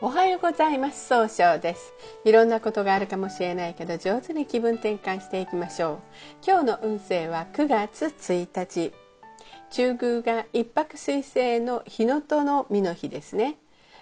[0.00, 1.08] おはようございます。
[1.08, 1.92] 総称です。
[2.24, 5.98] いろんなことがあるかもしれないけど上手に気分転換していきましょう。
[6.46, 8.92] 今日の運勢は9月1日。
[9.70, 13.58] 中宮が一泊水星の日のとの実の日ですね。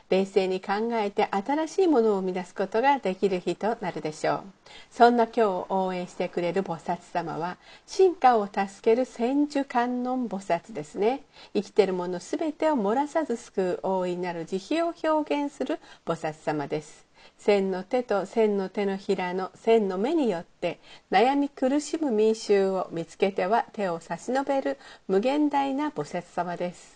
[0.09, 4.43] 冷静に考えて新しいものを生み出すことができる日となるでしょう。
[4.91, 7.57] そんな今日を応援してくれる菩薩様は
[7.87, 11.23] 進化を助ける千手観音菩薩ですね。
[11.55, 17.07] 生きてるもの全てを漏らさず救う大いなる慈悲を表現する菩薩様です。
[17.39, 20.79] 千の手と千の手のひらの千の目によって
[21.11, 26.96] 悩み苦しむ民衆を見つけては手を差し伸べる無限大な菩薩様です。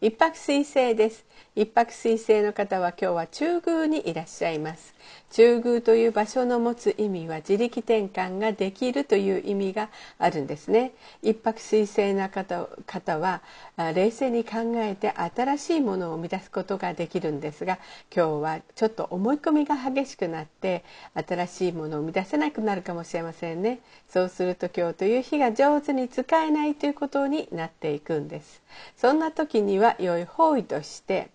[0.00, 1.26] 一泊水星です。
[1.58, 4.94] 一泊水星の方は今日は中宮にいらっしゃいます。
[5.32, 9.90] 中宮という場所の持つ意味は自力転換ができるという意味が
[10.20, 10.92] あるんですね。
[11.20, 13.42] 一泊水星な方方は
[13.76, 17.80] 冷静に考えて新しいものを生み出すことができるんですが
[18.14, 23.80] 今日はちょっと思い込みが激しくなって新しいものを生み出せなくなるかもしれませんね。
[24.08, 28.62] そうすると今日という日が上手に使えないということになっていくんです。
[28.96, 31.30] そんな時には良い方位として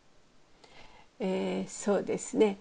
[1.19, 2.57] えー、そうですね。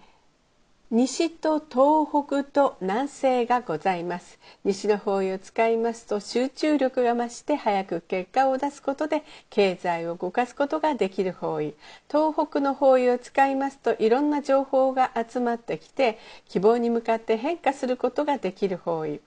[0.91, 4.37] 西と東北と南西がございます。
[4.63, 11.73] 西の方位を使いますと集中力が増して早く結果を出すことで経済を動かすことができる方位。
[12.11, 19.19] 東北の方位を使いますといろんな情報が集まってきて希望に向かって変化することができる方位。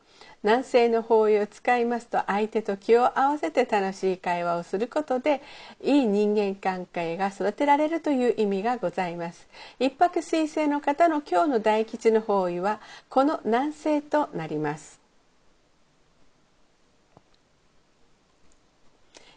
[0.43, 5.43] 南西の方位を使いますと相手と気を合わせて楽しい会話をすることで
[5.83, 9.49] いい人間関係が育てられるという意味がございます。
[9.79, 15.06] 一泊水星の方の今日の大吉の方位はこの南西となります。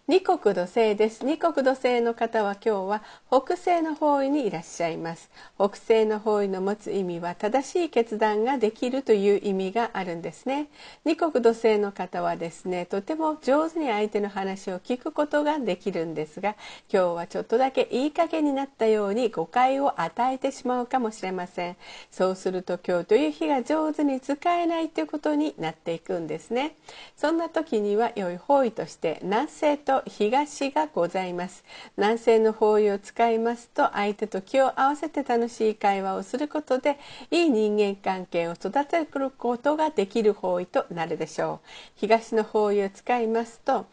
[0.09, 1.23] 二国土星です。
[1.23, 5.29] 二国土星の方は今日は北西の方位にいらっしゃいます。
[5.55, 10.69] 北西の方位の持つ意味は正しい決断ができるという意味があるんですね。
[11.05, 16.55] 二国土星の方はですねとても上手に相手の話を聞くことができるんですが
[16.91, 21.77] 今日はちょっとだけいい加減になったように誤解を与えてしまうかもしれません。
[22.09, 26.73] そうすると今日という日が上手に使えないということになっていくんですね。
[27.15, 31.63] そんな時には良い方位として南西と東がございます。
[31.97, 36.99] 南西の方位を使いますと相手と気を合わせて楽しい会話をすることで
[37.31, 41.67] いい人間関係を育てることができる方位となるでしょう。
[41.95, 43.85] 東の方位を使いますと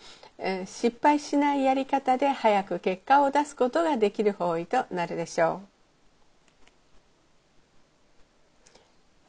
[0.66, 5.75] 失敗しないやり方で早く結果を出すことができる方位となるでしょう。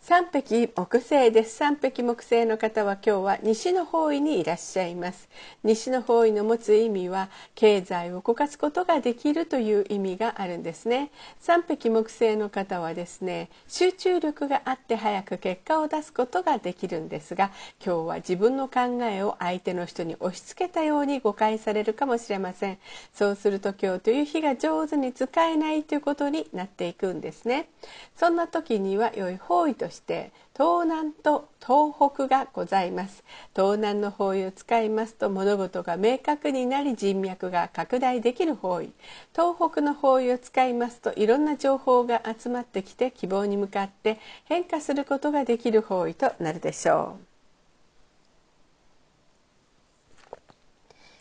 [0.07, 1.57] 三匹木星です。
[1.57, 5.27] 三匹木星の方は今日は西の方位にいらっしゃいます。
[5.65, 11.11] 西の方位の持つ意味は経済を動かすことができるという意味があるんですね。
[11.41, 17.51] 三匹木星の方はですね集中力があって早く結果を出すことができるんですが
[17.85, 22.77] 今日は自分の考えを相手の人に押し付けたように誤解されるかもしれません。
[23.13, 27.67] そうすると今日という日が上手に使えないということになっていくんですね。
[28.15, 33.23] そんな時には良い方位としてして東南と東北がございます。
[33.55, 38.91] 東南の方位を使いますと物事が明確になり人脈が拡大できる方位。
[39.35, 47.27] 東北の方位を使いますといろんな情報が集まってきて希望に向かって変化することができる方位となるでしょう。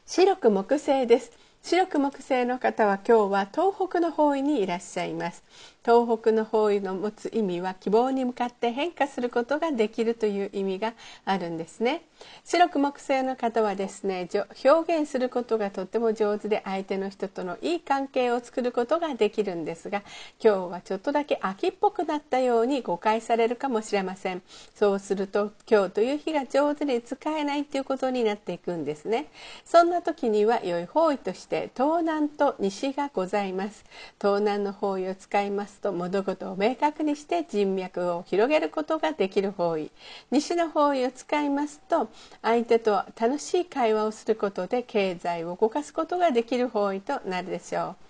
[0.07, 1.33] 白く木星です。
[1.63, 5.43] 白く木星の方は今日は東北の方位にいらっしゃいます。
[5.87, 12.03] 東北の方位の持つ意味は希望に向かって変化することができるという意味があるんですね。
[12.45, 14.29] 白く木星の方はですね
[14.65, 20.03] 表現することがとっても上手で相手の人とのいい関係を作ることができるんですが
[20.43, 24.43] 今日はちょっとだけ秋っぽくなったように誤解されるかもしれません。
[24.75, 29.27] そうすると今日という日が上手に使えないということになっていくんですね。
[29.65, 33.84] そんな時には良い方位として東南と西がございます。
[34.21, 35.76] 東南の方位を使います。
[35.81, 39.91] と物事を明確にして人脈を広げることができる方位。
[40.31, 42.09] 西の方位を使いますと
[42.43, 48.06] 相手と楽しい会話をすることで経済を動かすことができる方位となるでしょう。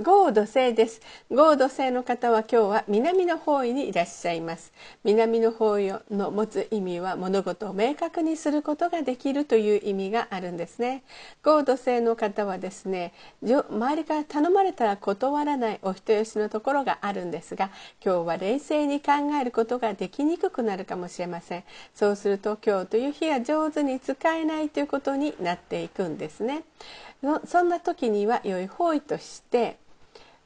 [0.00, 1.00] 合土星です。
[1.28, 4.72] 合土星の方は今日は南の方位にいらっしゃいます。
[5.02, 11.02] 南の方位の持つ意味は物事を明確にすることができるという意味があるんですね。
[11.42, 13.12] 合土星の方はですね
[13.42, 21.64] 周りから頼まれたら断らないお人よしのところがあるんですが今日は冷静に考えることができにくくなるかもしれません。
[21.96, 26.62] そうすると今日という日が上手に使えないということになっていくんですね。
[27.48, 29.76] そんな時には良い方位として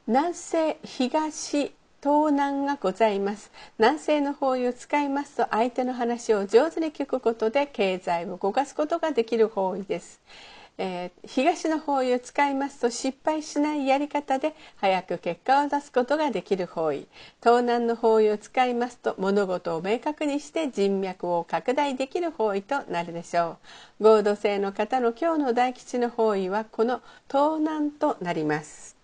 [0.05, 1.71] 南西東
[2.01, 3.49] 東南がございます。
[3.79, 10.19] 南西の方位を使いますと相手の話を上手に聞くことで経済を動かすことができる方位です、
[10.77, 17.07] えー、東の方位を使いますと失敗しないやり方で早く結果を出すことができる方位。
[17.41, 23.55] 東南の方位を使いますと物事を明確にして人脈を拡大できる方位となるでしょ
[24.01, 24.03] う。
[24.03, 27.01] 合同性の方の今日の大吉の方位はこの
[27.31, 29.01] 東南となります。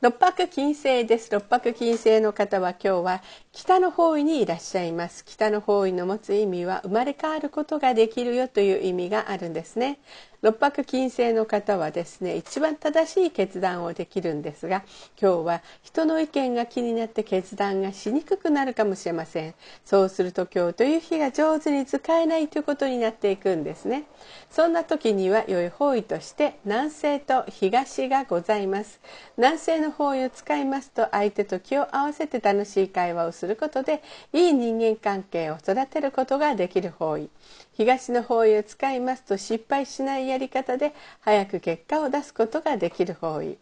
[0.00, 1.28] 六白金星です。
[1.32, 5.24] 六白金星の方は今日は北の方位にいらっしゃいます。
[5.24, 9.98] 北の方位の持つ意味は生まれ変わることができるよという意味があるんですね。
[10.40, 14.84] 六白金星の方はですね一番正しい決断をできるんですが
[15.20, 19.54] 今日は人の意見が気になって決断がしにくくなるかもしれません。
[19.84, 24.04] そうすると今日という日が上手に使えないということになっていくんですね。
[24.48, 29.00] そんな時には良い方位として南西と東がございます。
[29.36, 34.02] 南西の方位を使いますと相手と気を合わせて楽しい会話をすることで
[34.32, 37.30] いい人間関係を育てることができる方位。
[37.72, 43.56] 東の方位を使いますと失敗しないやり方で早く結果を出すことができる方位。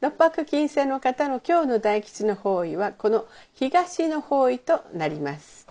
[0.00, 5.67] 六白金星の方の今日の大吉の方位はこの東の方位となります。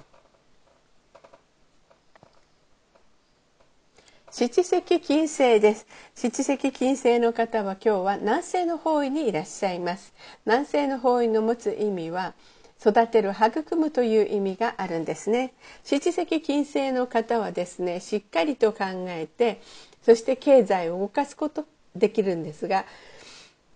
[4.40, 5.88] 七石金星です。
[6.14, 10.14] 七石金星の方は今日は南西の方位にいらっしゃいます。
[10.46, 12.36] 南西の方位の持つ意味は
[12.80, 15.56] 育てる育むという意味があるんですね。
[15.84, 19.60] 七石金星の方はですねしっかりと考えて
[20.04, 22.86] そして経済を動かすことできるんですが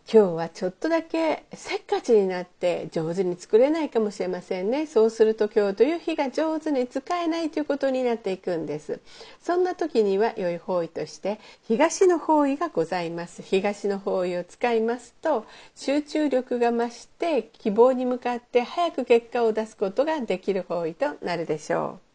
[0.09, 4.85] 今日はちょっとだけせっかちになって上手に作れないかもしれませんね。
[4.85, 8.99] そうすると今日という日が上手に使えないということになっていくんです。
[9.41, 13.41] そんな時には良い方位として東の方位がございます。
[13.41, 15.45] 東の方位を使いますと
[15.75, 22.10] 集中力が増して希望に向かって早く結果を出すことができる方位となるでしょう。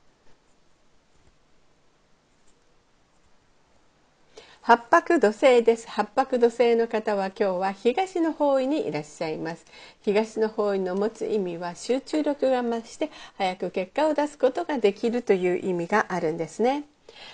[4.66, 5.88] 八白土星です。
[5.88, 9.64] 八白土星の方は今日は東の方位にいらっしゃいます。
[10.02, 16.82] 東の方位の持つ意味は集中力が増して早く結果を出すことができるという意味があるんですね。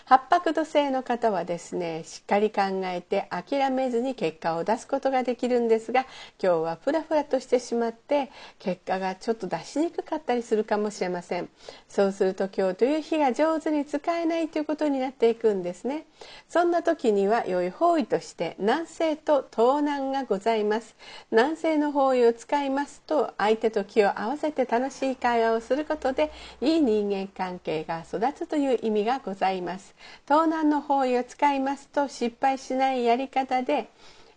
[0.05, 6.07] 八白土星の方はですねしっかり考えて諦めずに結果を出すことができるんですが
[6.43, 11.49] 今日はフラフラとしてしまって結果がちょっと出しにくかったりするかもしれません。
[11.89, 16.05] そうすると今日という日が上手に使えないということになっていくんですね。
[16.49, 20.95] そんな時には良い方位として南西と東南がございます。
[21.31, 26.31] 南西の方位を使いますと相手と気を合わせて楽しい会話をすることで
[26.61, 29.62] いい人間関係が育つという意味がございます。
[29.63, 29.95] ます。
[30.27, 33.89] 東南の方位を使いますと失敗しないやり方で、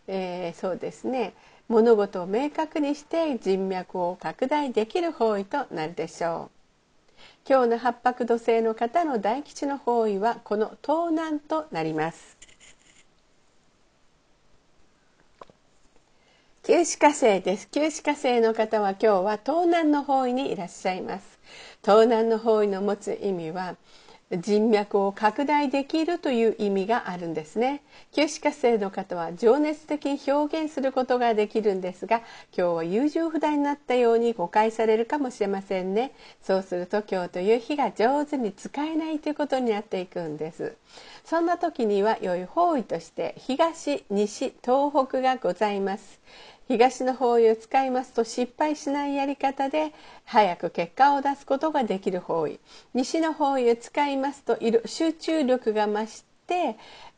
[0.08, 1.34] えー、そうですね。
[1.68, 6.56] 物事を明確にして人脈を拡大できる方位となるでしょう。
[7.48, 12.38] 今日の八白土星の方の大吉の方位はこの東南となります。
[16.64, 17.70] 九死火星です。
[17.70, 21.40] 九死火星の方は今日は東南の方位にいらっしゃいます。
[21.84, 23.76] 東南の方位の持つ意味は
[24.32, 27.84] 人脈を拡大できるという意味があるんですね。
[28.12, 32.18] 九死火星の方は情熱的に表現することができるんですが
[32.58, 36.12] 今日は優柔不断になったように誤解されるかもしれませんね。
[36.42, 40.76] そうすると今日という日が上手に使えないということになっていくんです。
[41.24, 46.20] そんな時には良い方位として東西東北がございます。
[46.68, 49.94] 東の方位を使いますと失敗しないやり方で
[50.24, 52.60] 早く結果を出すことができる方位。
[52.94, 56.35] 西の方位を使いますと集中力が増して、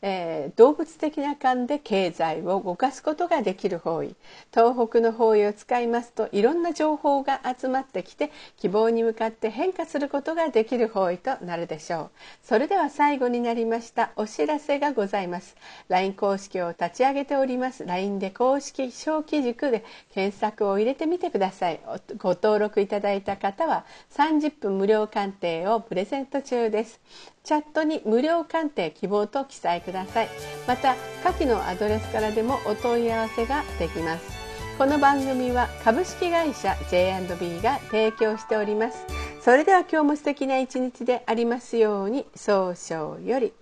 [0.00, 4.14] えー、動物的な感で経済を動かすことができる方位。
[4.52, 12.10] 東北の方位を使いますといろんな情報が集まってきて希望に向かって変化することができる方位となるでしょう。
[12.42, 15.56] それでは最後になりましたお知らせがございます。
[15.88, 17.84] LINE 公式を立ち上げております。
[17.84, 21.80] LINE で公式小規塾で検索を入れてみてください。
[22.18, 27.00] ご登録いただいた方は30分無料鑑定をプレゼント中です。
[27.44, 30.28] チャットに無料鑑定希望と記載ください。
[30.66, 30.94] また
[31.24, 34.38] 下記のアドレスからでもお問い合わせができます。
[34.78, 39.04] この番組は株式会社 J&B が提供しております。
[39.40, 43.52] それでは今日も素敵な一日でありますように早々より。